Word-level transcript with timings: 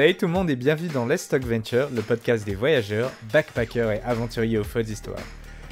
Salut 0.00 0.16
tout 0.16 0.26
le 0.28 0.32
monde 0.32 0.48
et 0.48 0.56
bienvenue 0.56 0.88
dans 0.88 1.04
Let's 1.04 1.28
Talk 1.28 1.44
Venture, 1.44 1.90
le 1.90 2.00
podcast 2.00 2.46
des 2.46 2.54
voyageurs, 2.54 3.12
backpackers 3.34 3.92
et 3.92 4.00
aventuriers 4.00 4.56
aux 4.56 4.64
folles 4.64 4.88
histoires. 4.88 5.20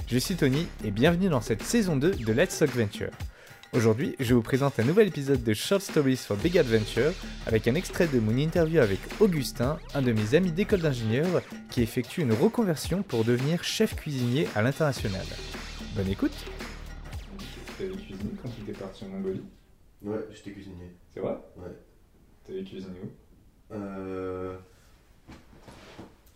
Je 0.06 0.18
suis 0.18 0.34
Tony 0.34 0.66
et 0.84 0.90
bienvenue 0.90 1.30
dans 1.30 1.40
cette 1.40 1.62
saison 1.62 1.96
2 1.96 2.10
de 2.10 2.32
Let's 2.34 2.58
Talk 2.58 2.68
Venture. 2.76 3.08
Aujourd'hui, 3.72 4.16
je 4.20 4.34
vous 4.34 4.42
présente 4.42 4.78
un 4.78 4.84
nouvel 4.84 5.08
épisode 5.08 5.42
de 5.42 5.54
Short 5.54 5.80
Stories 5.80 6.18
for 6.18 6.36
Big 6.36 6.58
Adventure 6.58 7.14
avec 7.46 7.66
un 7.68 7.74
extrait 7.74 8.06
de 8.06 8.20
mon 8.20 8.36
interview 8.36 8.80
avec 8.80 8.98
Augustin, 9.18 9.78
un 9.94 10.02
de 10.02 10.12
mes 10.12 10.34
amis 10.34 10.52
d'école 10.52 10.80
d'ingénieur 10.80 11.40
qui 11.70 11.80
effectue 11.80 12.20
une 12.20 12.34
reconversion 12.34 13.02
pour 13.02 13.24
devenir 13.24 13.64
chef 13.64 13.96
cuisinier 13.96 14.46
à 14.54 14.60
l'international. 14.60 15.24
Bonne 15.96 16.10
écoute 16.10 16.36
T'avais 17.78 17.88
cuisiné 17.92 18.32
quand 18.42 18.50
tu 18.50 18.60
étais 18.60 18.78
parti 18.78 19.06
en 19.06 19.08
Mongolie? 19.08 19.40
Ouais, 20.02 20.18
j'étais 20.34 20.50
cuisinier. 20.50 20.92
C'est 21.14 21.20
vrai? 21.20 21.38
Ouais. 21.56 21.72
T'avais 22.46 22.62
cuisiné 22.62 22.92
où? 23.02 23.27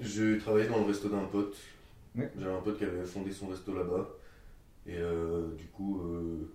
Je 0.01 0.39
travaillais 0.41 0.69
dans 0.69 0.79
le 0.79 0.85
resto 0.85 1.09
d'un 1.09 1.25
pote. 1.25 1.57
Ouais. 2.17 2.31
J'avais 2.39 2.55
un 2.55 2.61
pote 2.61 2.79
qui 2.79 2.85
avait 2.85 3.05
fondé 3.05 3.31
son 3.31 3.49
resto 3.49 3.75
là-bas. 3.75 4.09
Et 4.87 4.97
euh, 4.99 5.47
du 5.57 5.67
coup, 5.67 6.03
euh, 6.03 6.51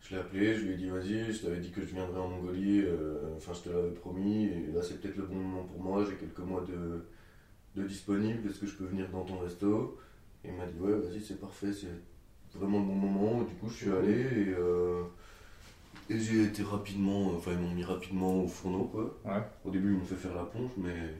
je 0.00 0.14
l'ai 0.14 0.20
appelé, 0.20 0.54
je 0.54 0.64
lui 0.64 0.74
ai 0.74 0.76
dit 0.76 0.88
vas-y, 0.88 1.32
je 1.32 1.42
t'avais 1.42 1.60
dit 1.60 1.70
que 1.70 1.80
je 1.80 1.86
viendrais 1.86 2.18
en 2.20 2.28
Mongolie, 2.28 2.82
euh, 2.84 3.36
enfin 3.36 3.52
je 3.54 3.68
te 3.68 3.74
l'avais 3.74 3.90
promis, 3.90 4.46
et 4.46 4.72
là 4.74 4.82
c'est 4.82 5.00
peut-être 5.00 5.16
le 5.16 5.24
bon 5.24 5.36
moment 5.36 5.62
pour 5.64 5.80
moi, 5.82 6.04
j'ai 6.04 6.16
quelques 6.16 6.40
mois 6.40 6.62
de, 6.62 7.80
de 7.80 7.86
disponible, 7.86 8.48
est-ce 8.48 8.58
que 8.58 8.66
je 8.66 8.74
peux 8.74 8.86
venir 8.86 9.08
dans 9.10 9.24
ton 9.24 9.38
resto? 9.38 9.98
Et 10.44 10.48
il 10.48 10.54
m'a 10.54 10.66
dit 10.66 10.78
ouais 10.80 10.94
vas-y 10.94 11.20
c'est 11.20 11.40
parfait, 11.40 11.72
c'est 11.72 12.58
vraiment 12.58 12.80
le 12.80 12.86
bon 12.86 12.94
moment, 12.94 13.42
du 13.42 13.54
coup 13.54 13.68
je 13.68 13.74
suis 13.74 13.92
allé 13.92 14.20
et, 14.20 14.54
euh, 14.58 15.02
et 16.10 16.18
j'ai 16.18 16.44
été 16.44 16.62
rapidement, 16.62 17.28
enfin 17.36 17.52
ils 17.52 17.58
m'ont 17.58 17.74
mis 17.74 17.84
rapidement 17.84 18.42
au 18.44 18.48
fourneau 18.48 18.84
quoi. 18.84 19.18
Ouais. 19.24 19.42
Au 19.64 19.70
début, 19.70 19.92
ils 19.92 19.98
m'ont 19.98 20.04
fait 20.04 20.16
faire 20.16 20.34
la 20.34 20.44
ponche, 20.44 20.72
mais, 20.76 21.14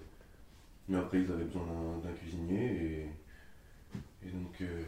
mais 0.88 0.98
après, 0.98 1.20
ils 1.22 1.30
avaient 1.32 1.44
besoin 1.44 1.64
d'un- 2.02 2.12
cuisinier. 2.12 2.64
Et, 4.24 4.28
et 4.28 4.30
donc, 4.30 4.60
euh, 4.60 4.82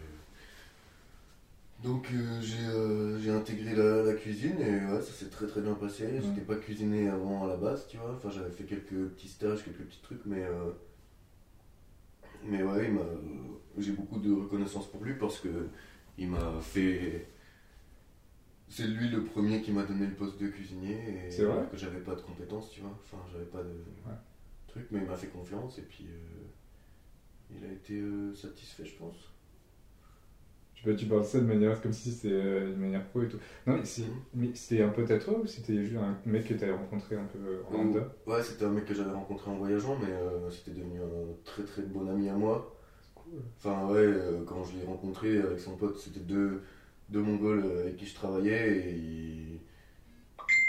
donc 1.82 2.08
euh, 2.12 2.40
j'ai 2.40 2.66
euh, 2.66 3.38
intégré 3.38 3.74
la, 3.74 4.02
la 4.02 4.14
cuisine 4.14 4.60
et 4.60 4.86
ouais, 4.92 5.00
ça 5.00 5.12
s'est 5.12 5.30
très 5.30 5.46
très 5.46 5.60
bien 5.60 5.74
passé. 5.74 6.20
J'étais 6.22 6.42
pas 6.46 6.56
cuisiné 6.56 7.08
avant 7.08 7.44
à 7.44 7.48
la 7.48 7.56
base, 7.56 7.86
tu 7.88 7.96
vois. 7.96 8.12
Enfin, 8.16 8.30
j'avais 8.30 8.50
fait 8.50 8.64
quelques 8.64 9.08
petits 9.14 9.28
stages, 9.28 9.64
quelques 9.64 9.78
petits 9.88 10.00
trucs, 10.02 10.24
mais, 10.26 10.44
euh, 10.44 10.70
mais 12.44 12.62
ouais, 12.62 12.90
j'ai 13.78 13.92
beaucoup 13.92 14.18
de 14.18 14.32
reconnaissance 14.32 14.86
pour 14.88 15.02
lui 15.04 15.14
parce 15.14 15.38
que 15.38 15.68
il 16.18 16.28
m'a 16.28 16.60
fait. 16.60 17.26
C'est 18.72 18.88
lui 18.88 19.08
le 19.08 19.22
premier 19.22 19.60
qui 19.62 19.70
m'a 19.70 19.84
donné 19.84 20.06
le 20.06 20.14
poste 20.14 20.40
de 20.40 20.48
cuisinier 20.48 20.96
et 21.28 21.30
C'est 21.30 21.44
vrai 21.44 21.66
que 21.70 21.76
j'avais 21.76 22.00
pas 22.00 22.14
de 22.16 22.20
compétences, 22.22 22.70
tu 22.70 22.80
vois. 22.80 22.98
Enfin, 23.04 23.22
j'avais 23.30 23.44
pas 23.44 23.62
de 23.62 23.84
truc, 24.68 24.88
mais 24.90 25.00
il 25.00 25.06
m'a 25.06 25.16
fait 25.16 25.28
confiance 25.28 25.78
et 25.78 25.82
puis 25.82 26.06
euh, 26.08 26.44
il 27.50 27.64
a 27.64 27.70
été 27.70 28.00
euh, 28.00 28.34
satisfait, 28.34 28.84
je 28.84 28.96
pense. 28.96 29.30
Tu, 30.74 30.96
tu 30.96 31.06
parles 31.06 31.24
ça 31.24 31.38
de 31.38 31.44
manière 31.44 31.80
comme 31.80 31.92
si 31.92 32.10
c'était 32.10 32.28
euh, 32.34 32.72
une 32.72 32.76
manière 32.80 33.06
pro 33.08 33.22
et 33.22 33.28
tout. 33.28 33.38
Non, 33.66 33.74
mais, 33.76 33.84
c'est- 33.84 34.02
mais 34.34 34.54
c'était 34.54 34.82
un 34.82 34.88
pote 34.88 35.10
à 35.10 35.18
toi 35.18 35.38
ou 35.38 35.46
c'était 35.46 35.84
juste 35.84 35.96
un 35.96 36.18
mec 36.24 36.44
que 36.46 36.54
tu 36.54 36.64
avais 36.64 36.72
rencontré 36.72 37.16
un 37.16 37.24
peu 37.24 37.38
euh, 37.38 37.62
en 37.68 37.72
lambda? 37.72 38.08
Ouais, 38.26 38.42
c'était 38.42 38.64
un 38.64 38.70
mec 38.70 38.84
que 38.84 38.94
j'avais 38.94 39.10
rencontré 39.12 39.50
en 39.50 39.56
voyageant, 39.56 39.96
mais 39.96 40.08
c'était 40.50 40.70
devenu 40.72 41.00
un 41.00 41.34
très 41.44 41.64
très 41.64 41.82
bon 41.82 42.08
ami 42.08 42.28
à 42.28 42.34
moi. 42.34 42.74
Cool. 43.14 43.42
Enfin, 43.58 43.86
ouais, 43.88 44.12
quand 44.46 44.64
je 44.64 44.76
l'ai 44.76 44.84
rencontré 44.84 45.38
avec 45.38 45.60
son 45.60 45.76
pote, 45.76 45.96
c'était 45.98 46.20
deux, 46.20 46.62
deux 47.12 47.20
Mongols 47.22 47.64
euh, 47.64 47.80
avec 47.82 47.96
qui 47.96 48.06
je 48.06 48.14
travaillais 48.14 48.78
et, 48.78 49.60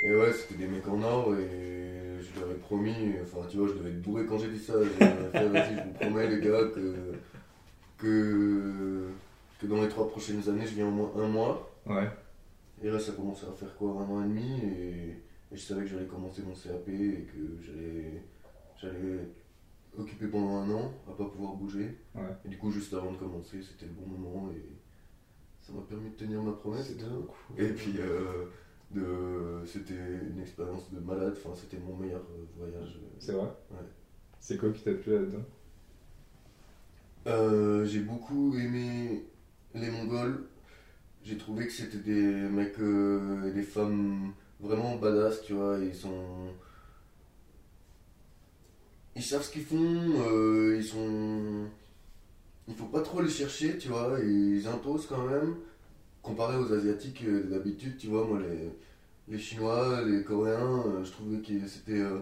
et 0.06 0.16
ouais, 0.16 0.34
c'était 0.34 0.56
des 0.56 0.68
mecs 0.68 0.88
en 0.88 1.02
or 1.02 1.36
et 1.36 2.20
je 2.20 2.40
leur 2.40 2.52
ai 2.52 2.56
promis, 2.56 3.16
enfin, 3.22 3.48
tu 3.50 3.58
vois, 3.58 3.68
je 3.68 3.74
devais 3.74 3.90
être 3.90 4.02
bourré 4.02 4.26
quand 4.26 4.38
j'ai 4.38 4.50
dit 4.50 4.60
ça. 4.60 4.74
J'ai 4.82 4.90
fait, 4.90 5.48
vas-y, 5.50 5.78
je 5.78 5.84
vous 5.84 5.94
promets, 5.94 6.28
les 6.28 6.42
gars, 6.42 6.66
que, 6.74 7.14
que, 7.98 9.08
que 9.60 9.68
dans 9.68 9.82
les 9.82 9.90
trois 9.90 10.10
prochaines 10.10 10.48
années, 10.50 10.66
je 10.66 10.76
viens 10.76 10.88
au 10.88 10.92
moins 10.92 11.12
un 11.18 11.28
mois. 11.28 11.74
Ouais. 11.86 12.08
Et 12.82 12.90
là, 12.90 13.00
ça 13.00 13.14
commençait 13.14 13.48
à 13.48 13.54
faire 13.54 13.76
quoi, 13.76 13.92
un 13.92 14.10
an 14.10 14.24
et 14.24 14.28
demi, 14.28 14.60
et, 14.62 15.54
et 15.54 15.56
je 15.56 15.62
savais 15.62 15.82
que 15.82 15.88
j'allais 15.88 16.06
commencer 16.06 16.42
mon 16.42 16.54
CAP 16.54 16.88
et 16.90 17.28
que 17.32 17.64
j'allais, 17.66 18.24
j'allais 18.82 19.20
occupé 19.98 20.28
pendant 20.28 20.58
un 20.58 20.72
an, 20.72 20.94
à 21.08 21.16
pas 21.16 21.26
pouvoir 21.26 21.54
bouger. 21.54 21.98
Ouais. 22.16 22.22
Et 22.46 22.50
du 22.50 22.58
coup, 22.58 22.72
juste 22.72 22.94
avant 22.94 23.12
de 23.12 23.18
commencer, 23.18 23.62
c'était 23.62 23.86
le 23.86 23.94
bon 23.94 24.08
moment 24.08 24.50
et 24.52 24.63
m'a 25.84 25.90
permis 25.90 26.10
de 26.10 26.16
tenir 26.16 26.42
ma 26.42 26.54
promesse. 26.54 26.94
Cool. 26.98 27.64
Et 27.64 27.70
puis, 27.70 27.96
euh, 28.00 28.46
de, 28.92 29.66
c'était 29.66 29.94
une 29.94 30.40
expérience 30.42 30.92
de 30.92 31.00
malade, 31.00 31.36
enfin, 31.38 31.56
c'était 31.56 31.82
mon 31.84 31.96
meilleur 31.96 32.22
euh, 32.22 32.46
voyage. 32.58 33.00
C'est 33.20 33.34
vrai 33.34 33.48
Ouais. 33.72 33.78
C'est 34.40 34.58
quoi 34.58 34.70
qui 34.72 34.84
t'a 34.84 34.94
plu 34.94 35.14
là-dedans? 35.14 35.44
Euh, 37.28 37.86
j'ai 37.86 38.02
beaucoup 38.02 38.54
aimé 38.58 39.26
les 39.74 39.90
Mongols. 39.90 40.44
J'ai 41.24 41.38
trouvé 41.38 41.66
que 41.68 41.72
c'était 41.72 42.00
des 42.00 42.50
mecs 42.50 42.78
euh, 42.80 43.48
et 43.48 43.52
des 43.52 43.64
femmes 43.64 44.34
vraiment 44.60 44.98
badass, 44.98 45.42
tu 45.44 45.54
vois. 45.54 45.78
Ils 45.80 45.96
sont. 45.96 46.50
Ils 49.16 49.24
savent 49.24 49.44
ce 49.44 49.52
qu'ils 49.52 49.64
font, 49.64 49.78
euh, 49.78 50.76
ils 50.78 50.84
sont. 50.84 51.68
Il 52.68 52.76
faut 52.76 52.88
pas 52.88 53.02
trop 53.02 53.22
les 53.22 53.30
chercher, 53.30 53.78
tu 53.78 53.88
vois. 53.88 54.20
Ils 54.22 54.68
imposent 54.68 55.08
quand 55.08 55.26
même. 55.26 55.56
Comparé 56.24 56.58
aux 56.58 56.72
Asiatiques 56.74 57.24
euh, 57.28 57.44
d'habitude, 57.44 57.98
tu 57.98 58.08
vois, 58.08 58.26
moi, 58.26 58.40
les, 58.40 58.72
les 59.34 59.40
Chinois, 59.40 60.02
les 60.06 60.24
Coréens, 60.24 60.84
euh, 60.88 61.04
je 61.04 61.12
trouvais 61.12 61.38
que 61.40 61.68
c'était. 61.68 62.00
euh, 62.00 62.20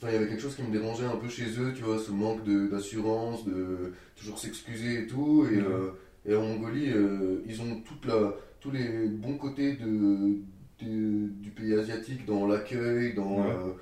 Enfin, 0.00 0.12
il 0.12 0.14
y 0.14 0.16
avait 0.18 0.28
quelque 0.28 0.40
chose 0.42 0.54
qui 0.56 0.62
me 0.62 0.70
dérangeait 0.70 1.06
un 1.06 1.16
peu 1.16 1.28
chez 1.28 1.46
eux, 1.60 1.72
tu 1.74 1.82
vois, 1.82 1.98
ce 1.98 2.12
manque 2.12 2.44
de- 2.44 2.68
d'assurance, 2.68 3.44
de, 3.44 3.92
toujours 4.16 4.38
s'excuser 4.38 5.02
et 5.02 5.06
tout. 5.08 5.44
Et, 5.50 5.56
Mhm. 5.56 5.64
euh, 5.66 5.90
et 6.24 6.36
en 6.36 6.42
Mongolie, 6.42 6.92
euh, 6.92 7.42
ils 7.46 7.60
ont 7.62 7.80
toute 7.80 8.06
la, 8.06 8.32
tous 8.60 8.70
les 8.70 9.08
bons 9.08 9.36
côtés 9.38 9.74
de, 9.74 10.38
de- 10.80 11.28
du 11.42 11.50
pays 11.50 11.74
asiatique 11.74 12.24
dans 12.26 12.46
l'accueil, 12.46 13.14
dans, 13.14 13.38
Ouais. 13.38 13.50
euh, 13.50 13.72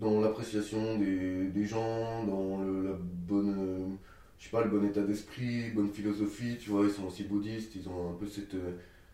dans 0.00 0.20
l'appréciation 0.20 0.98
des, 0.98 1.46
des 1.46 1.64
gens, 1.64 2.24
dans 2.24 2.62
le, 2.62 2.84
la 2.88 2.98
bonne, 3.00 3.96
je 4.42 4.48
sais 4.48 4.50
pas, 4.50 4.64
le 4.64 4.70
bon 4.70 4.84
état 4.84 5.02
d'esprit, 5.02 5.70
bonne 5.70 5.92
philosophie. 5.92 6.58
Tu 6.58 6.70
vois, 6.70 6.84
ils 6.84 6.90
sont 6.90 7.04
aussi 7.06 7.22
bouddhistes, 7.22 7.76
ils 7.76 7.88
ont 7.88 8.10
un 8.10 8.14
peu 8.14 8.26
cette 8.26 8.54
euh, 8.54 8.72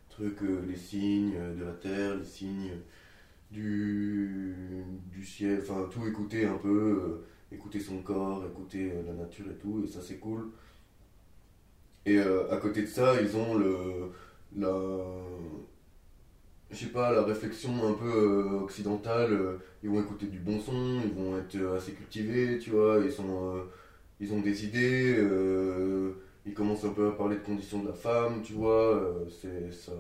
truc, 0.09 0.43
euh, 0.43 0.65
les 0.67 0.77
signes 0.77 1.35
euh, 1.37 1.55
de 1.55 1.65
la 1.65 1.73
terre, 1.73 2.17
les 2.17 2.25
signes 2.25 2.71
du, 3.51 4.55
du 5.13 5.23
ciel, 5.25 5.61
enfin 5.63 5.87
tout 5.93 6.07
écouter 6.07 6.47
un 6.47 6.57
peu, 6.57 7.25
écouter 7.53 7.79
son 7.79 7.99
corps, 8.03 8.43
écouter 8.47 8.91
la 9.07 9.13
nature 9.13 9.47
et 9.51 9.55
tout, 9.57 9.83
et 9.85 9.87
ça 9.87 10.01
c'est 10.03 10.17
cool. 10.19 10.51
Et 12.07 12.19
à 12.19 12.57
côté 12.59 12.83
de 12.83 12.87
ça, 12.87 13.21
ils 13.21 13.37
ont 13.37 13.55
le, 13.55 14.11
la, 14.57 14.69
je 16.71 16.77
sais 16.77 16.87
pas, 16.87 17.13
la 17.13 17.23
réflexion 17.23 17.71
un 17.87 17.95
peu 17.95 18.61
occidentale. 18.63 19.59
ils 19.83 19.91
vont 19.91 20.01
écouter 20.01 20.27
du 20.27 20.39
bon 20.39 20.61
son, 20.61 21.01
ils 21.05 21.13
vont 21.13 21.39
être 21.39 21.57
assez 21.77 21.93
cultivés, 21.93 22.59
tu 22.59 22.71
vois. 22.71 22.99
Ils 23.05 23.13
sont, 23.13 23.63
ils 24.21 24.33
ont 24.33 24.41
des 24.41 24.65
idées. 24.65 25.15
euh, 25.19 26.13
ils 26.47 26.55
commencent 26.55 26.85
un 26.85 26.93
peu 26.93 27.09
à 27.09 27.13
parler 27.13 27.37
de 27.37 27.43
conditions 27.43 27.83
de 27.83 27.89
la 27.89 27.95
femme, 27.95 28.43
tu 28.43 28.55
vois. 28.55 28.97
euh, 28.97 29.29
c'est 29.31 29.73
ça. 29.73 29.93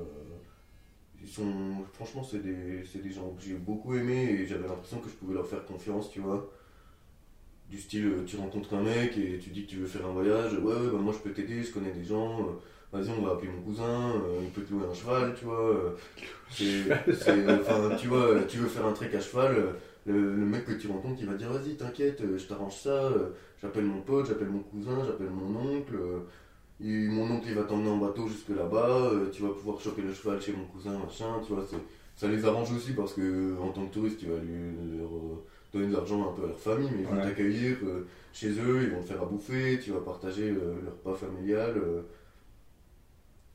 Ils 1.20 1.28
sont, 1.28 1.84
franchement, 1.92 2.22
c'est 2.22 2.38
des, 2.42 2.84
c'est 2.90 3.02
des 3.02 3.10
gens 3.10 3.30
que 3.34 3.42
j'ai 3.42 3.54
beaucoup 3.54 3.94
aimé 3.94 4.30
et 4.40 4.46
j'avais 4.46 4.68
l'impression 4.68 5.00
que 5.00 5.08
je 5.08 5.14
pouvais 5.14 5.34
leur 5.34 5.46
faire 5.46 5.64
confiance, 5.66 6.10
tu 6.10 6.20
vois. 6.20 6.48
Du 7.70 7.78
style, 7.78 8.06
euh, 8.06 8.24
tu 8.24 8.36
rencontres 8.38 8.72
un 8.74 8.82
mec 8.82 9.16
et 9.18 9.38
tu 9.38 9.50
dis 9.50 9.64
que 9.66 9.70
tu 9.70 9.76
veux 9.76 9.86
faire 9.86 10.06
un 10.06 10.12
voyage, 10.12 10.54
ouais, 10.54 10.72
ouais, 10.72 10.90
bah 10.90 10.98
moi 10.98 11.12
je 11.12 11.18
peux 11.18 11.32
t'aider, 11.34 11.62
je 11.62 11.70
connais 11.70 11.92
des 11.92 12.02
gens, 12.04 12.40
euh, 12.40 12.52
vas-y, 12.92 13.10
on 13.10 13.20
va 13.22 13.32
appeler 13.32 13.50
mon 13.50 13.60
cousin, 13.60 14.14
il 14.42 14.48
peut 14.50 14.62
te 14.62 14.72
louer 14.72 14.86
un 14.90 14.94
cheval, 14.94 15.34
tu 15.38 15.44
vois. 15.44 15.94
c'est, 16.48 16.84
c'est- 17.12 17.58
enfin, 17.60 17.94
tu 17.98 18.08
vois, 18.08 18.42
tu 18.48 18.58
veux 18.58 18.68
faire 18.68 18.86
un 18.86 18.92
trek 18.92 19.10
à 19.14 19.20
cheval, 19.20 19.74
le, 20.08 20.34
le 20.34 20.46
mec 20.46 20.64
que 20.64 20.72
tu 20.72 20.88
rencontres, 20.88 21.20
il 21.20 21.26
va 21.26 21.34
dire, 21.34 21.50
vas-y, 21.52 21.76
t'inquiète, 21.76 22.20
euh, 22.22 22.38
je 22.38 22.46
t'arrange 22.46 22.76
ça, 22.76 22.90
euh, 22.90 23.30
j'appelle 23.62 23.84
mon 23.84 24.00
pote, 24.02 24.26
j'appelle 24.26 24.48
mon 24.48 24.60
cousin, 24.60 25.04
j'appelle 25.04 25.30
mon 25.30 25.56
oncle. 25.76 25.94
euh, 25.96 26.20
mon 26.80 27.30
oncle 27.30 27.48
il 27.48 27.54
va 27.54 27.64
t'emmener 27.64 27.90
en 27.90 27.98
bateau 27.98 28.28
jusque 28.28 28.50
là-bas, 28.50 29.10
tu 29.32 29.42
vas 29.42 29.48
pouvoir 29.50 29.80
choper 29.80 30.02
le 30.02 30.12
cheval 30.14 30.40
chez 30.40 30.52
mon 30.52 30.64
cousin, 30.66 30.96
machin, 30.98 31.40
tu 31.44 31.52
vois, 31.52 31.64
ça 32.16 32.28
les 32.28 32.44
arrange 32.44 32.72
aussi 32.72 32.92
parce 32.92 33.14
que 33.14 33.56
en 33.60 33.70
tant 33.70 33.86
que 33.86 33.92
touriste, 33.94 34.18
tu 34.20 34.26
vas 34.26 34.38
lui 34.38 34.98
leur, 34.98 35.10
donner 35.72 35.88
de 35.88 35.92
l'argent 35.92 36.30
un 36.30 36.32
peu 36.34 36.44
à 36.44 36.46
leur 36.48 36.58
famille, 36.58 36.88
mais 36.94 37.02
ils 37.02 37.06
vont 37.08 37.20
t'accueillir 37.20 37.78
chez 38.32 38.50
eux, 38.60 38.82
ils 38.84 38.90
vont 38.90 39.00
te 39.02 39.06
faire 39.06 39.22
à 39.22 39.26
bouffer, 39.26 39.80
tu 39.82 39.90
vas 39.90 40.00
partager 40.00 40.50
euh, 40.50 40.80
le 40.82 40.88
repas 40.90 41.14
familial. 41.14 41.74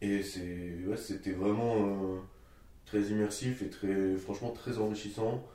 et 0.01 0.21
c'est, 0.21 0.77
ouais, 0.87 0.97
c'était 0.97 1.31
vraiment 1.31 1.75
euh, 1.77 2.19
très 2.85 3.01
immersif 3.03 3.61
et 3.61 3.69
très, 3.69 4.15
franchement 4.17 4.51
très 4.51 4.77
enrichissant. 4.79 5.45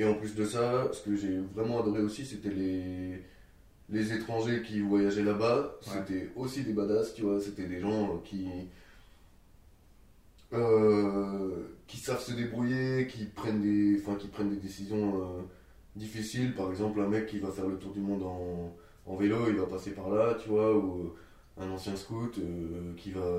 Et 0.00 0.04
en 0.06 0.14
plus 0.14 0.34
de 0.34 0.46
ça, 0.46 0.88
ce 0.92 1.02
que 1.02 1.14
j'ai 1.14 1.36
vraiment 1.54 1.82
adoré 1.82 2.00
aussi, 2.00 2.24
c'était 2.24 2.48
les, 2.48 3.22
les 3.90 4.14
étrangers 4.14 4.62
qui 4.62 4.80
voyageaient 4.80 5.22
là-bas. 5.22 5.76
Ouais. 5.82 5.92
C'était 5.92 6.30
aussi 6.36 6.62
des 6.62 6.72
badass, 6.72 7.12
tu 7.12 7.20
vois. 7.20 7.38
C'était 7.38 7.66
des 7.66 7.80
gens 7.80 8.16
qui, 8.24 8.46
euh, 10.54 11.50
qui 11.86 11.98
savent 11.98 12.22
se 12.22 12.32
débrouiller, 12.32 13.08
qui 13.08 13.26
prennent 13.26 13.60
des, 13.60 14.00
enfin, 14.00 14.16
qui 14.16 14.28
prennent 14.28 14.48
des 14.48 14.56
décisions 14.56 15.20
euh, 15.20 15.42
difficiles. 15.96 16.54
Par 16.54 16.70
exemple, 16.70 16.98
un 17.02 17.08
mec 17.08 17.26
qui 17.26 17.38
va 17.38 17.50
faire 17.50 17.68
le 17.68 17.76
tour 17.76 17.92
du 17.92 18.00
monde 18.00 18.22
en, 18.22 18.74
en 19.04 19.16
vélo, 19.16 19.48
il 19.48 19.56
va 19.56 19.66
passer 19.66 19.90
par 19.90 20.08
là, 20.08 20.34
tu 20.42 20.48
vois, 20.48 20.74
ou 20.74 21.12
un 21.58 21.68
ancien 21.68 21.94
scout 21.94 22.38
euh, 22.38 22.94
qui 22.96 23.10
va 23.10 23.38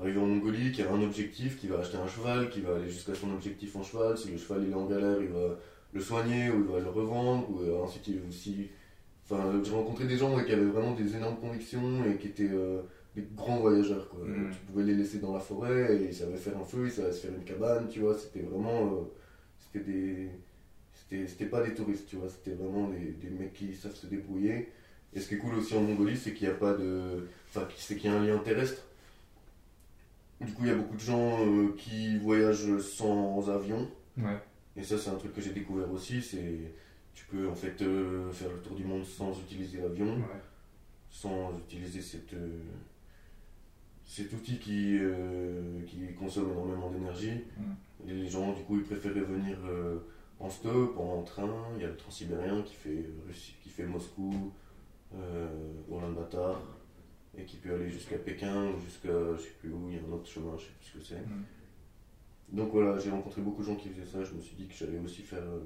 arriver 0.00 0.18
en 0.18 0.26
Mongolie, 0.26 0.72
qui 0.72 0.80
a 0.80 0.90
un 0.90 1.02
objectif, 1.02 1.58
qui 1.58 1.68
va 1.68 1.80
acheter 1.80 1.98
un 1.98 2.08
cheval, 2.08 2.48
qui 2.48 2.62
va 2.62 2.76
aller 2.76 2.88
jusqu'à 2.88 3.14
son 3.14 3.30
objectif 3.34 3.76
en 3.76 3.82
cheval. 3.82 4.16
Si 4.16 4.30
le 4.30 4.38
cheval 4.38 4.64
il 4.64 4.70
est 4.70 4.74
en 4.74 4.86
galère, 4.86 5.20
il 5.20 5.28
va 5.28 5.58
le 5.94 6.00
soigner 6.00 6.50
ou 6.50 6.64
il 6.66 6.72
va 6.72 6.80
le 6.80 6.90
revendre. 6.90 7.48
Ou 7.50 7.62
euh, 7.62 7.82
ensuite, 7.82 8.06
il 8.08 8.20
aussi. 8.28 8.68
Enfin, 9.24 9.58
j'ai 9.62 9.72
rencontré 9.72 10.04
des 10.06 10.18
gens 10.18 10.36
ouais, 10.36 10.44
qui 10.44 10.52
avaient 10.52 10.66
vraiment 10.66 10.92
des 10.92 11.16
énormes 11.16 11.38
convictions 11.38 12.04
et 12.04 12.16
qui 12.18 12.26
étaient 12.28 12.50
euh, 12.52 12.82
des 13.16 13.26
grands 13.34 13.56
voyageurs. 13.58 14.08
Quoi. 14.10 14.26
Mm. 14.26 14.50
Tu 14.50 14.58
pouvais 14.66 14.84
les 14.84 14.94
laisser 14.94 15.18
dans 15.18 15.32
la 15.32 15.40
forêt 15.40 15.96
et 15.96 16.08
ils 16.08 16.14
savaient 16.14 16.36
faire 16.36 16.58
un 16.58 16.64
feu, 16.64 16.86
ils 16.86 16.92
savaient 16.92 17.12
se 17.12 17.26
faire 17.26 17.34
une 17.34 17.44
cabane, 17.44 17.88
tu 17.88 18.00
vois. 18.00 18.18
C'était 18.18 18.40
vraiment. 18.42 18.92
euh, 18.92 19.00
c'était 19.58 19.84
des. 19.90 20.28
C'était 20.92 21.26
c'était 21.26 21.46
pas 21.46 21.62
des 21.62 21.74
touristes, 21.74 22.06
tu 22.06 22.16
vois. 22.16 22.28
C'était 22.28 22.56
vraiment 22.56 22.88
des, 22.88 23.12
des 23.12 23.30
mecs 23.30 23.54
qui 23.54 23.74
savent 23.74 23.94
se 23.94 24.06
débrouiller. 24.06 24.68
Et 25.14 25.20
ce 25.20 25.28
qui 25.28 25.36
est 25.36 25.38
cool 25.38 25.54
aussi 25.54 25.74
en 25.76 25.80
Mongolie, 25.80 26.16
c'est 26.16 26.34
qu'il 26.34 26.48
n'y 26.48 26.52
a 26.52 26.56
pas 26.56 26.74
de. 26.74 27.28
Enfin, 27.48 27.66
c'est 27.76 27.96
qu'il 27.96 28.10
y 28.10 28.12
a 28.12 28.16
un 28.16 28.26
lien 28.26 28.36
terrestre. 28.38 28.82
Du 30.40 30.52
coup, 30.52 30.62
il 30.64 30.68
y 30.68 30.72
a 30.72 30.74
beaucoup 30.74 30.96
de 30.96 31.00
gens 31.00 31.38
qui 31.78 32.18
voyagent 32.18 32.78
sans 32.80 33.48
avion. 33.48 33.88
Ouais. 34.18 34.36
Et 34.76 34.82
ça, 34.82 34.98
c'est 34.98 35.10
un 35.10 35.16
truc 35.16 35.32
que 35.34 35.40
j'ai 35.40 35.52
découvert 35.52 35.90
aussi. 35.92 36.20
C'est 36.20 36.72
tu 37.14 37.24
peux 37.26 37.48
en 37.48 37.54
fait 37.54 37.80
euh, 37.82 38.30
faire 38.32 38.50
le 38.50 38.58
tour 38.60 38.74
du 38.76 38.84
monde 38.84 39.04
sans 39.04 39.38
utiliser 39.40 39.80
l'avion, 39.80 40.16
Ouais. 40.16 40.40
sans 41.10 41.56
utiliser 41.58 42.02
cette, 42.02 42.34
euh, 42.34 42.58
cet 44.04 44.32
outil 44.32 44.58
qui, 44.58 44.98
euh, 45.00 45.80
qui 45.86 46.12
consomme 46.14 46.50
énormément 46.50 46.90
d'énergie. 46.90 47.44
Mm. 47.56 47.72
Les 48.06 48.28
gens, 48.28 48.52
du 48.52 48.62
coup, 48.64 48.78
ils 48.78 48.84
préféraient 48.84 49.20
venir 49.20 49.56
en 50.40 50.50
stop, 50.50 50.98
en 50.98 51.22
train. 51.22 51.48
Il 51.76 51.82
y 51.82 51.84
a 51.84 51.88
le 51.88 51.96
transsibérien 51.96 52.62
qui 52.62 52.74
fait, 52.74 53.06
Russie, 53.26 53.54
qui 53.62 53.70
fait 53.70 53.86
Moscou, 53.86 54.52
Ulaanbaatar, 55.88 56.60
et 57.38 57.44
qui 57.44 57.56
peut 57.56 57.72
aller 57.74 57.88
jusqu'à 57.88 58.18
Pékin 58.18 58.70
ou 58.72 58.80
jusqu'à 58.80 59.08
je 59.36 59.42
sais 59.42 59.54
plus 59.60 59.72
où. 59.72 59.88
Il 59.88 59.96
y 59.96 59.98
a 59.98 60.02
un 60.02 60.12
autre 60.12 60.26
chemin, 60.28 60.54
je 60.58 60.64
sais 60.64 60.72
plus 60.78 60.86
ce 60.86 60.98
que 60.98 61.04
c'est. 61.04 61.20
Mm. 61.26 61.44
Donc 62.52 62.70
voilà, 62.72 62.98
j'ai 62.98 63.10
rencontré 63.10 63.40
beaucoup 63.42 63.62
de 63.62 63.66
gens 63.66 63.76
qui 63.76 63.88
faisaient 63.88 64.06
ça. 64.10 64.22
Je 64.22 64.34
me 64.34 64.40
suis 64.40 64.54
dit 64.56 64.66
que 64.66 64.74
j'allais 64.74 64.98
aussi 64.98 65.22
faire, 65.22 65.42
euh, 65.42 65.60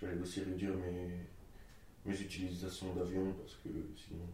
j'allais 0.00 0.20
aussi 0.20 0.40
réduire 0.40 0.74
mes, 0.76 1.10
mes 2.10 2.20
utilisations 2.20 2.94
d'avion 2.94 3.32
parce 3.34 3.54
que 3.56 3.68
sinon, 3.96 4.24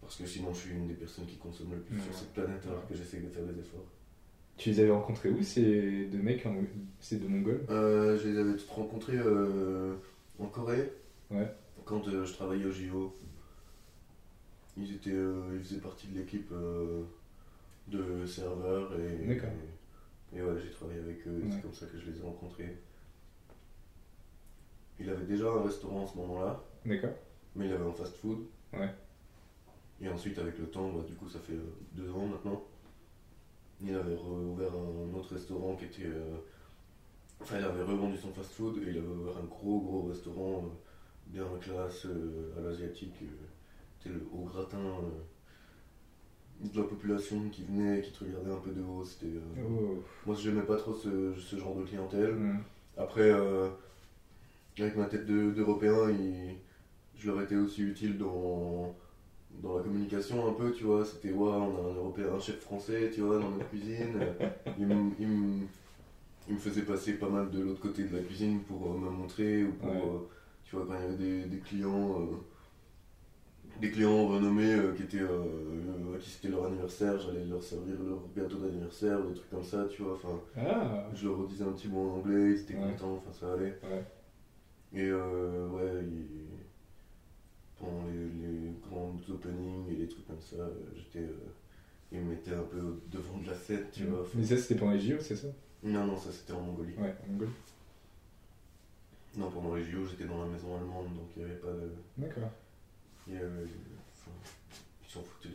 parce 0.00 0.16
que 0.16 0.26
sinon 0.26 0.52
je 0.52 0.58
suis 0.60 0.70
une 0.72 0.86
des 0.88 0.94
personnes 0.94 1.26
qui 1.26 1.36
consomme 1.36 1.72
le 1.72 1.80
plus 1.80 1.96
Ouais. 1.96 2.02
sur 2.04 2.14
cette 2.14 2.32
planète 2.32 2.64
alors 2.66 2.86
que 2.86 2.94
j'essaie 2.94 3.20
de 3.20 3.28
faire 3.28 3.44
des 3.44 3.58
efforts. 3.60 3.86
Tu 4.58 4.70
les 4.70 4.80
avais 4.80 4.90
rencontrés 4.90 5.30
où 5.30 5.42
ces 5.42 6.04
deux 6.06 6.18
mecs 6.22 6.44
en... 6.46 6.54
Ces 7.00 7.16
deux 7.16 7.26
Mongols? 7.28 7.64
Euh, 7.70 8.18
je 8.18 8.28
les 8.28 8.38
avais 8.38 8.52
tous 8.54 8.68
rencontrés 8.68 9.16
euh, 9.16 9.94
en 10.38 10.46
Corée. 10.46 10.92
Ouais. 11.30 11.50
Quand 11.86 12.06
euh, 12.08 12.24
je 12.24 12.32
travaillais 12.34 12.66
au 12.66 12.70
JO. 12.70 13.16
Ils 14.76 14.94
étaient, 14.94 15.10
euh, 15.10 15.54
ils 15.54 15.64
faisaient 15.64 15.80
partie 15.80 16.06
de 16.08 16.18
l'équipe 16.18 16.50
euh, 16.52 17.02
de 17.88 18.24
serveurs 18.26 18.98
et. 18.98 19.26
D'accord. 19.26 19.50
Et, 20.34 20.40
ouais, 20.42 20.58
j'ai 20.62 20.70
travaillé 20.70 21.00
avec 21.00 21.26
eux. 21.26 21.40
et 21.40 21.44
Ouais. 21.44 21.50
C'est 21.52 21.62
comme 21.62 21.74
ça 21.74 21.86
que 21.86 21.98
je 21.98 22.10
les 22.10 22.18
ai 22.18 22.22
rencontrés. 22.22 22.78
Il 25.00 25.10
avait 25.10 25.24
déjà 25.26 25.48
un 25.50 25.62
restaurant 25.62 26.04
à 26.04 26.06
ce 26.06 26.16
moment-là, 26.18 26.62
D'accord. 26.86 27.10
mais 27.56 27.66
il 27.66 27.72
avait 27.72 27.84
un 27.84 27.92
fast-food. 27.92 28.38
Ouais. 28.72 28.90
Et 30.00 30.08
ensuite, 30.08 30.38
avec 30.38 30.58
le 30.58 30.66
temps, 30.66 30.90
bah, 30.92 31.02
du 31.06 31.14
coup, 31.14 31.28
ça 31.28 31.38
fait 31.40 31.52
euh, 31.54 31.74
deux 31.92 32.10
ans 32.12 32.26
maintenant. 32.26 32.62
Il 33.80 33.94
avait 33.94 34.16
ouvert 34.16 34.72
un 34.72 35.14
autre 35.16 35.34
restaurant 35.34 35.76
qui 35.76 35.86
était. 35.86 36.06
euh, 36.06 36.36
Enfin, 37.40 37.58
il 37.58 37.64
avait 37.64 37.82
revendu 37.82 38.16
son 38.16 38.32
fast-food 38.32 38.78
et 38.78 38.90
il 38.90 38.98
avait 38.98 39.08
ouvert 39.08 39.36
un 39.36 39.44
gros, 39.46 39.80
gros 39.80 40.02
restaurant 40.02 40.58
euh, 40.64 40.68
bien 41.26 41.44
classe 41.60 42.06
euh, 42.06 42.54
à 42.56 42.60
l'asiatique. 42.60 43.14
euh, 43.22 43.26
C'était 43.98 44.14
le 44.14 44.24
haut 44.32 44.44
gratin 44.44 44.78
euh, 44.78 45.22
de 46.60 46.78
la 46.80 46.84
population 46.86 47.48
qui 47.50 47.64
venait, 47.64 48.00
qui 48.02 48.12
te 48.12 48.24
regardait 48.24 48.52
un 48.52 48.56
peu 48.60 48.70
de 48.70 48.82
haut. 48.82 49.04
C'était. 49.04 49.26
euh, 49.34 49.62
Oh. 49.64 50.02
Moi, 50.26 50.36
j'aimais 50.36 50.62
pas 50.62 50.76
trop 50.76 50.94
ce, 50.94 51.34
ce 51.36 51.56
genre 51.56 51.74
de 51.76 51.84
clientèle. 51.84 52.34
Mm. 52.34 52.58
Après, 52.96 53.30
euh, 53.30 53.68
avec 54.78 54.96
ma 54.96 55.06
tête 55.06 55.26
de- 55.26 55.50
d'Européen, 55.50 56.10
il- 56.10 56.56
je 57.16 57.30
leur 57.30 57.40
étais 57.42 57.56
aussi 57.56 57.82
utile 57.82 58.16
dans, 58.18 58.94
dans 59.62 59.76
la 59.76 59.82
communication 59.82 60.48
un 60.48 60.52
peu, 60.52 60.72
tu 60.72 60.84
vois. 60.84 61.04
C'était, 61.04 61.32
ouais, 61.32 61.48
on 61.50 61.76
a 61.76 61.90
un 61.90 61.94
Européen, 61.94 62.26
un 62.34 62.40
chef 62.40 62.60
français, 62.60 63.10
tu 63.12 63.20
vois, 63.22 63.38
dans 63.38 63.50
notre 63.50 63.68
cuisine. 63.68 64.18
il, 64.78 64.86
me- 64.86 65.10
il 65.18 65.28
me- 65.28 65.66
il 66.48 66.54
me 66.54 66.58
faisait 66.58 66.82
passer 66.82 67.14
pas 67.14 67.28
mal 67.28 67.50
de 67.50 67.60
l'autre 67.60 67.80
côté 67.80 68.04
de 68.04 68.16
la 68.16 68.22
cuisine 68.22 68.60
pour 68.60 68.92
euh, 68.92 68.98
me 68.98 69.10
montrer, 69.10 69.64
ou 69.64 69.72
pour, 69.72 69.88
Ouais. 69.90 69.96
euh, 69.96 70.18
tu 70.64 70.76
vois, 70.76 70.86
quand 70.86 70.94
il 70.94 71.00
y 71.02 71.04
avait 71.06 71.16
des, 71.16 71.44
des 71.46 71.58
clients... 71.58 72.20
des 73.80 73.90
clients 73.90 74.26
renommés 74.28 74.74
euh, 74.74 74.92
qui 74.94 75.02
étaient 75.02 75.20
euh, 75.20 76.14
à 76.14 76.18
qui 76.18 76.30
c'était 76.30 76.48
leur 76.48 76.66
anniversaire, 76.66 77.18
j'allais 77.18 77.44
leur 77.44 77.62
servir 77.62 77.94
leur 78.06 78.20
gâteau 78.36 78.58
d'anniversaire, 78.58 79.20
ou 79.20 79.28
des 79.30 79.34
trucs 79.34 79.50
comme 79.50 79.64
ça, 79.64 79.86
tu 79.90 80.02
vois. 80.02 80.14
Enfin, 80.14 80.40
Ah 80.56 81.08
je 81.14 81.26
leur 81.28 81.38
redisais 81.38 81.64
un 81.64 81.72
petit 81.72 81.88
mot 81.88 82.10
en 82.10 82.16
anglais, 82.18 82.52
ils 82.52 82.60
étaient 82.60 82.74
Ouais. 82.74 82.92
contents, 82.92 83.16
enfin 83.26 83.32
ça 83.32 83.52
allait. 83.54 83.78
Ouais. 83.82 84.04
Et 84.94 85.08
euh, 85.08 85.68
ouais, 85.68 86.04
pendant 87.78 88.04
les, 88.06 88.46
les 88.48 88.72
grands 88.88 89.16
openings 89.28 89.88
et 89.90 89.96
les 89.96 90.08
trucs 90.08 90.26
comme 90.26 90.40
ça, 90.40 90.56
euh, 90.56 90.70
j'étais. 90.94 91.26
ils 92.12 92.20
me 92.20 92.30
mettaient 92.30 92.54
un 92.54 92.62
peu 92.62 93.00
devant 93.10 93.38
de 93.38 93.46
la 93.48 93.54
scène, 93.56 93.86
tu 93.92 94.04
vois. 94.04 94.20
enfin- 94.20 94.30
Mais 94.36 94.44
ça, 94.44 94.56
c'était 94.58 94.76
pendant 94.76 94.92
les 94.92 95.00
JO, 95.00 95.16
c'est 95.20 95.34
ça? 95.36 95.48
Non, 95.82 96.06
non, 96.06 96.16
ça 96.16 96.30
c'était 96.30 96.52
en 96.52 96.60
Mongolie. 96.60 96.94
Ouais, 96.96 97.14
en 97.26 97.32
Mongolie. 97.32 97.50
Non, 99.36 99.50
pendant 99.50 99.74
les 99.74 99.82
JO, 99.82 100.04
j'étais 100.06 100.26
dans 100.26 100.44
la 100.44 100.50
maison 100.50 100.76
allemande, 100.76 101.06
donc 101.16 101.30
il 101.36 101.42
n'y 101.44 101.50
avait 101.50 101.58
pas 101.58 101.72
de. 101.72 101.90
D'accord. 102.18 102.50
Avait- 103.36 103.46
enfin, 104.12 104.30
ils 105.04 105.10
s'en 105.10 105.22
foutaient 105.22 105.48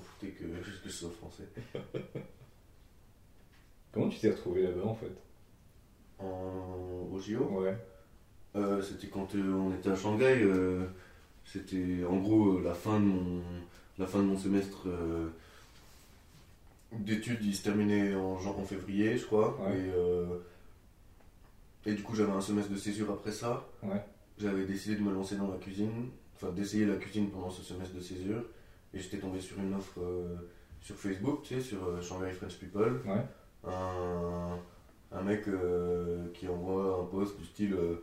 foutaient 0.00 0.32
que, 0.32 0.44
que 0.82 0.88
je 0.88 0.88
sois 0.90 1.10
français. 1.10 1.48
Comment 3.92 4.08
tu 4.08 4.18
t'es 4.18 4.30
retrouvé 4.30 4.62
là-bas 4.62 4.84
en 4.84 4.94
fait? 4.94 5.12
En, 6.18 7.08
au 7.12 7.18
JO 7.18 7.44
Ouais. 7.62 7.76
Euh, 8.56 8.82
c'était 8.82 9.08
quand 9.08 9.34
euh, 9.34 9.52
on 9.52 9.74
était 9.74 9.90
à 9.90 9.96
Shanghai. 9.96 10.42
euh, 10.42 10.86
c'était 11.44 12.04
en 12.08 12.16
gros 12.18 12.58
euh, 12.58 12.62
la 12.62 12.74
fin 12.74 12.98
de 13.00 13.04
mon, 13.04 13.42
la 13.98 14.06
fin 14.06 14.18
de 14.18 14.24
mon 14.24 14.36
semestre 14.38 14.88
euh, 14.88 15.28
d'études. 16.92 17.42
Il 17.42 17.54
se 17.54 17.62
terminait 17.62 18.14
en, 18.14 18.32
en 18.34 18.64
février, 18.64 19.16
je 19.16 19.26
crois. 19.26 19.58
Ouais. 19.62 19.78
Et, 19.78 19.90
euh, 19.94 20.38
et 21.86 21.94
du 21.94 22.02
coup, 22.02 22.14
j'avais 22.14 22.32
un 22.32 22.40
semestre 22.40 22.70
de 22.72 22.76
césure 22.78 23.10
après 23.10 23.32
ça. 23.32 23.66
Ouais. 23.82 24.02
J'avais 24.38 24.64
décidé 24.64 24.96
de 24.96 25.02
me 25.02 25.12
lancer 25.12 25.36
dans 25.36 25.48
la 25.50 25.56
cuisine, 25.58 26.08
enfin 26.40 26.52
d'essayer 26.52 26.86
la 26.86 26.96
cuisine 26.96 27.30
pendant 27.30 27.50
ce 27.50 27.62
semestre 27.62 27.94
de 27.94 28.00
césure. 28.00 28.42
Et 28.94 28.98
j'étais 28.98 29.18
tombé 29.18 29.40
sur 29.40 29.58
une 29.58 29.74
offre 29.74 30.00
euh, 30.00 30.36
sur 30.80 30.94
Facebook, 30.96 31.42
tu 31.42 31.54
sais, 31.56 31.60
sur 31.60 31.84
euh, 31.84 32.00
Shanghai 32.00 32.30
French 32.30 32.56
People 32.58 33.00
Ouais. 33.04 33.24
un, 33.64 34.56
un 35.12 35.22
mec 35.22 35.46
euh, 35.48 36.28
qui 36.32 36.48
envoie 36.48 37.00
un 37.02 37.04
post 37.06 37.38
du 37.38 37.44
style 37.44 37.74
euh, 37.74 37.96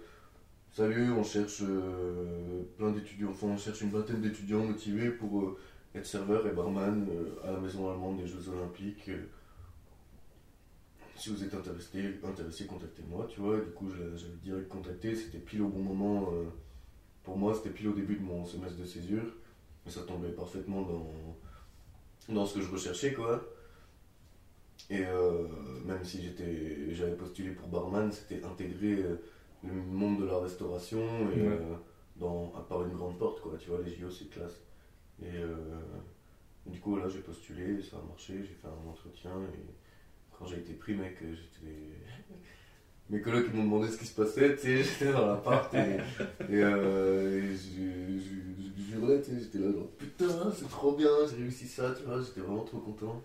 Salut, 0.72 1.10
on 1.14 1.24
cherche 1.24 1.62
euh, 1.64 2.64
plein 2.78 2.92
d'étudiants, 2.92 3.30
enfin 3.30 3.48
on 3.48 3.58
cherche 3.58 3.80
une 3.82 3.92
vingtaine 3.92 4.22
d'étudiants 4.22 4.66
motivés 4.66 5.10
pour 5.10 5.40
euh, 5.42 5.58
être 5.96 6.06
serveur 6.06 6.46
et 6.46 6.52
barman 6.52 7.08
euh, 7.10 7.48
à 7.48 7.54
la 7.54 7.60
maison 7.60 7.90
allemande 7.90 8.18
des 8.18 8.28
Jeux 8.28 8.50
Olympiques. 8.50 9.08
Euh, 9.08 9.24
si 11.16 11.30
vous 11.30 11.42
êtes 11.46 11.54
intéressé, 11.54 12.20
intéressé 12.26 12.66
contactez-moi, 12.66 13.26
tu 13.34 13.40
vois. 13.40 13.58
Et 13.58 13.62
du 13.62 13.72
coup, 13.72 13.88
j'avais 13.90 14.36
direct 14.44 14.68
contacté, 14.68 15.16
c'était 15.16 15.38
pile 15.38 15.62
au 15.62 15.70
bon 15.70 15.80
moment. 15.80 16.30
Pour 17.26 17.38
moi, 17.38 17.54
c'était 17.56 17.72
pile 17.72 17.90
au 17.90 17.94
début 17.94 18.16
de 18.18 18.24
mon 18.24 18.46
semestre 18.46 18.78
de 18.80 18.86
césure. 18.86 19.26
Mais 19.86 19.92
ça 19.92 20.02
tombait 20.04 20.30
parfaitement 20.32 20.82
dans, 20.84 21.12
dans 22.30 22.46
ce 22.46 22.56
que 22.56 22.62
je 22.62 22.72
recherchais, 22.72 23.14
quoi. 23.14 23.44
Et 24.90 25.04
euh, 25.06 25.48
même 25.86 26.04
si 26.06 26.22
j'étais, 26.22 26.94
j'avais 26.94 27.16
postulé 27.16 27.52
pour 27.52 27.68
barman, 27.68 28.12
c'était 28.12 28.44
intégrer 28.44 28.94
euh, 29.02 29.16
le 29.64 29.74
monde 29.74 30.22
de 30.22 30.26
la 30.26 30.38
restauration 30.40 31.00
et 31.32 31.42
Ouais. 31.42 31.48
euh, 31.48 31.76
dans, 32.18 32.54
à 32.56 32.62
part 32.62 32.84
une 32.86 32.94
grande 32.96 33.18
porte, 33.18 33.42
quoi. 33.42 33.58
Tu 33.60 33.70
vois, 33.70 33.82
les 33.82 33.94
JO, 33.96 34.10
c'est 34.12 34.30
classe. 34.30 34.62
Et 35.22 35.38
euh, 35.38 35.56
du 36.68 36.80
coup, 36.80 36.98
là, 36.98 37.08
j'ai 37.10 37.20
postulé, 37.20 37.82
ça 37.82 37.98
a 37.98 38.02
marché, 38.08 38.36
j'ai 38.44 38.54
fait 38.56 38.68
un 38.68 38.90
entretien 38.90 39.32
et 39.54 39.66
quand 40.38 40.46
j'ai 40.46 40.58
été 40.60 40.74
pris, 40.74 40.94
mec, 40.96 41.18
j'étais. 41.22 41.98
Mes 43.10 43.20
ils 43.20 43.54
m'ont 43.54 43.64
demandé 43.64 43.88
ce 43.88 43.98
qui 43.98 44.06
se 44.06 44.16
passait, 44.20 44.56
tu 44.56 44.62
sais, 44.62 44.84
j'étais 44.84 45.14
dans 45.14 45.28
l'appart 45.28 45.72
et, 45.76 45.78
et, 46.50 46.64
euh, 46.64 47.40
et 47.40 47.56
je, 47.56 48.84
jurais, 48.92 49.22
tu 49.22 49.32
sais, 49.32 49.40
j'étais 49.40 49.60
là 49.60 49.72
genre 49.72 49.90
putain, 49.98 50.52
c'est 50.52 50.68
trop 50.68 50.94
bien, 50.96 51.10
j'ai 51.30 51.44
réussi 51.44 51.68
ça, 51.68 51.94
tu 51.96 52.04
vois, 52.04 52.20
j'étais 52.22 52.42
vraiment 52.42 52.64
trop 52.64 52.80
content. 52.80 53.22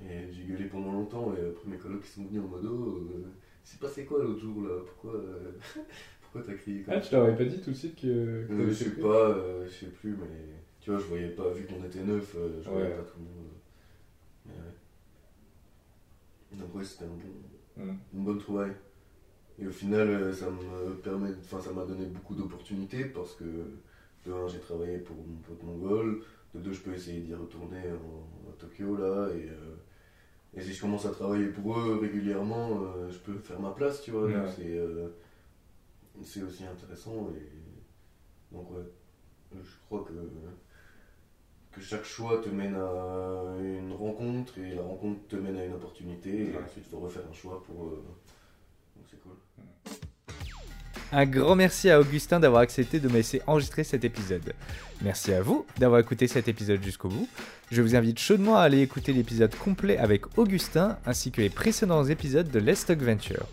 Et 0.00 0.32
j'ai 0.32 0.44
gueulé 0.44 0.64
pendant 0.66 0.92
longtemps 0.92 1.34
et 1.34 1.44
après 1.48 1.68
mes 1.68 1.76
colocs 1.76 2.04
ils 2.04 2.08
sont 2.08 2.24
venus 2.28 2.40
en 2.40 2.46
mode 2.46 2.64
oh, 2.66 2.98
euh, 3.14 3.26
c'est 3.64 3.80
passé 3.80 4.04
quoi 4.04 4.22
l'autre 4.22 4.38
jour 4.40 4.62
là 4.62 4.76
Pourquoi 4.86 5.14
euh, 5.20 5.50
pourquoi 6.22 6.42
t'as 6.46 6.54
crié 6.54 6.82
comme 6.82 6.94
Ah, 6.94 7.00
tu 7.00 7.12
leur 7.14 7.24
avais 7.24 7.36
pas 7.36 7.44
dit 7.44 7.60
tout 7.60 7.70
de 7.72 7.76
suite 7.76 7.96
que, 7.96 8.46
que 8.46 8.52
euh, 8.52 8.68
je 8.68 8.72
sais 8.74 8.90
pas, 8.92 9.30
euh, 9.30 9.66
je 9.66 9.72
sais 9.72 9.86
plus, 9.90 10.12
mais 10.12 10.54
tu 10.80 10.90
vois, 10.92 11.00
je 11.00 11.04
voyais 11.06 11.30
pas, 11.30 11.50
vu 11.50 11.66
qu'on 11.66 11.84
était 11.84 12.04
neuf, 12.04 12.34
je 12.64 12.70
voyais 12.70 12.86
Ouais. 12.86 12.94
pas 12.94 13.02
tout 13.02 13.18
le 13.18 13.24
monde. 13.24 13.50
Mais 14.46 14.52
ouais. 14.52 14.72
Donc, 16.60 16.74
ouais, 16.76 16.84
c'était 16.84 17.04
un 17.04 17.08
bon, 17.08 17.18
Hum. 17.78 17.96
une 18.14 18.24
bonne 18.24 18.38
trouvaille. 18.38 18.72
Et 19.58 19.66
au 19.66 19.70
final, 19.70 20.08
euh, 20.08 20.32
ça 20.32 20.48
me 20.50 20.94
permet, 20.96 21.30
enfin, 21.40 21.60
ça 21.60 21.72
m'a 21.72 21.84
donné 21.84 22.06
beaucoup 22.06 22.34
d'opportunités 22.34 23.04
parce 23.04 23.34
que 23.34 23.44
de 24.26 24.32
un, 24.32 24.46
j'ai 24.48 24.58
travaillé 24.60 24.98
pour 24.98 25.16
mon 25.16 25.36
pote 25.38 25.62
mongol, 25.62 26.22
de 26.54 26.60
deux, 26.60 26.72
je 26.72 26.80
peux 26.80 26.92
essayer 26.94 27.20
d'y 27.20 27.34
retourner 27.34 27.82
en- 27.92 28.50
à 28.50 28.52
Tokyo 28.58 28.96
là, 28.96 29.28
et, 29.34 29.48
euh, 29.48 29.76
et 30.54 30.60
si 30.60 30.72
je 30.72 30.80
commence 30.80 31.06
à 31.06 31.10
travailler 31.10 31.46
pour 31.46 31.78
eux 31.78 31.98
régulièrement, 32.00 32.80
euh, 32.82 33.10
je 33.10 33.18
peux 33.18 33.38
faire 33.38 33.60
ma 33.60 33.70
place, 33.70 34.00
tu 34.02 34.10
vois. 34.12 34.28
Donc 34.40 34.48
c'est, 34.56 34.76
euh, 34.76 35.08
c'est 36.24 36.42
aussi 36.42 36.64
intéressant 36.64 37.28
et 37.36 38.54
donc 38.54 38.70
ouais, 38.70 38.82
je 39.54 39.76
crois 39.86 40.04
que 40.04 40.12
que 41.72 41.80
chaque 41.80 42.04
choix 42.04 42.40
te 42.42 42.48
mène 42.48 42.74
à 42.74 43.56
une 43.60 43.92
rencontre 43.92 44.58
et 44.58 44.74
la 44.74 44.82
rencontre 44.82 45.20
te 45.28 45.36
mène 45.36 45.56
à 45.58 45.64
une 45.64 45.74
opportunité 45.74 46.30
et 46.30 46.44
Ouais. 46.46 46.62
ensuite 46.66 46.84
il 46.86 46.90
faut 46.90 46.98
refaire 46.98 47.22
un 47.30 47.34
choix 47.34 47.62
pour 47.64 47.84
euh, 47.84 48.04
donc 48.96 49.04
c'est 49.10 49.20
cool. 49.22 49.32
Un 51.12 51.24
grand 51.24 51.54
merci 51.56 51.88
à 51.88 52.00
Augustin 52.00 52.38
d'avoir 52.40 52.60
accepté 52.62 53.00
de 53.00 53.08
me 53.08 53.14
laisser 53.14 53.40
enregistrer 53.46 53.82
cet 53.84 54.04
épisode. 54.04 54.52
Merci 55.00 55.32
à 55.32 55.40
vous 55.40 55.64
d'avoir 55.78 56.00
écouté 56.00 56.26
cet 56.26 56.48
épisode 56.48 56.82
jusqu'au 56.82 57.08
bout. 57.08 57.28
Je 57.70 57.80
vous 57.80 57.96
invite 57.96 58.18
chaudement 58.18 58.56
à 58.56 58.62
aller 58.62 58.80
écouter 58.82 59.12
l'épisode 59.14 59.54
complet 59.56 59.96
avec 59.96 60.36
Augustin 60.38 60.98
ainsi 61.06 61.30
que 61.30 61.40
les 61.40 61.48
précédents 61.48 62.04
épisodes 62.04 62.50
de 62.50 62.58
Let's 62.58 62.84
Talk 62.84 63.00
Venture. 63.00 63.46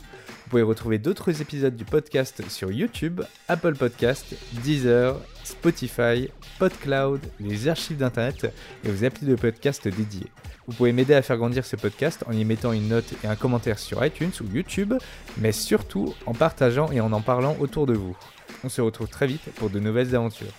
Vous 0.56 0.62
pouvez 0.62 0.70
retrouver 0.70 1.00
d'autres 1.00 1.42
épisodes 1.42 1.76
du 1.76 1.84
podcast 1.84 2.42
sur 2.50 2.72
YouTube, 2.72 3.20
Apple 3.50 3.76
Podcast, 3.76 4.38
Deezer, 4.64 5.20
Spotify, 5.44 6.30
PodCloud, 6.60 7.20
les 7.42 7.68
archives 7.68 7.98
d'Internet 7.98 8.54
et 8.86 8.90
vos 8.90 9.04
applis 9.04 9.26
de 9.26 9.36
podcast 9.36 9.86
dédiés. 9.86 10.32
Vous 10.66 10.74
pouvez 10.74 10.94
m'aider 10.94 11.14
à 11.14 11.22
faire 11.22 11.36
grandir 11.36 11.66
ce 11.66 11.76
podcast 11.76 12.24
en 12.26 12.32
y 12.32 12.46
mettant 12.46 12.72
une 12.72 12.88
note 12.88 13.16
et 13.22 13.28
un 13.28 13.36
commentaire 13.36 13.78
sur 13.78 14.06
iTunes 14.06 14.32
ou 14.40 14.56
YouTube, 14.56 14.94
mais 15.40 15.52
surtout 15.52 16.16
en 16.26 16.32
partageant 16.32 16.90
et 16.90 17.02
en 17.02 17.12
en 17.12 17.20
parlant 17.20 17.58
autour 17.60 17.86
de 17.86 17.94
vous. 17.94 18.16
On 18.64 18.70
se 18.70 18.80
retrouve 18.80 19.10
très 19.10 19.28
vite 19.28 19.54
pour 19.56 19.70
de 19.70 19.82
nouvelles 19.82 20.16
aventures. 20.16 20.54